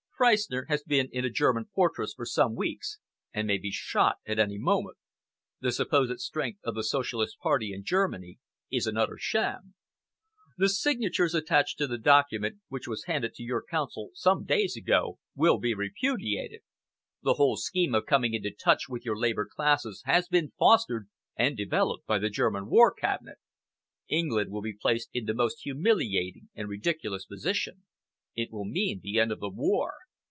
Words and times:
"Freistner 0.23 0.65
has 0.69 0.83
been 0.83 1.09
in 1.11 1.25
a 1.25 1.31
German 1.31 1.65
fortress 1.73 2.13
for 2.13 2.27
some 2.27 2.53
weeks 2.55 2.99
and 3.33 3.47
may 3.47 3.57
be 3.57 3.71
shot 3.71 4.17
at 4.27 4.37
any 4.37 4.59
moment. 4.59 4.95
The 5.61 5.71
supposed 5.71 6.19
strength 6.19 6.59
of 6.63 6.75
the 6.75 6.83
Socialist 6.83 7.39
Party 7.39 7.73
in 7.73 7.83
Germany 7.83 8.37
is 8.69 8.85
an 8.85 8.97
utter 8.97 9.17
sham. 9.17 9.73
The 10.59 10.69
signatures 10.69 11.33
attached 11.33 11.79
to 11.79 11.87
the 11.87 11.97
document 11.97 12.57
which 12.67 12.87
was 12.87 13.05
handed 13.05 13.33
to 13.33 13.41
your 13.41 13.63
Council 13.67 14.11
some 14.13 14.45
days 14.45 14.77
ago 14.77 15.17
will 15.35 15.57
be 15.57 15.73
repudiated. 15.73 16.61
The 17.23 17.33
whole 17.33 17.57
scheme 17.57 17.95
of 17.95 18.05
coming 18.05 18.35
into 18.35 18.51
touch 18.51 18.87
with 18.87 19.03
your 19.03 19.17
Labour 19.17 19.49
classes 19.51 20.03
has 20.05 20.27
been 20.27 20.51
fostered 20.59 21.09
and 21.35 21.57
developed 21.57 22.05
by 22.05 22.19
the 22.19 22.29
German 22.29 22.69
War 22.69 22.93
Cabinet. 22.93 23.39
England 24.07 24.51
will 24.51 24.61
be 24.61 24.77
placed 24.79 25.09
in 25.15 25.25
the 25.25 25.33
most 25.33 25.61
humiliating 25.61 26.49
and 26.53 26.69
ridiculous 26.69 27.25
position. 27.25 27.85
It 28.35 28.51
will 28.51 28.65
mean 28.65 28.99
the 29.01 29.17
end 29.19 29.31
of 29.31 29.39
the 29.39 29.49
war." 29.49 29.95